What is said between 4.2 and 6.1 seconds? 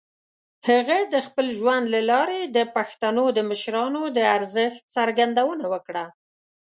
ارزښت څرګندونه وکړه.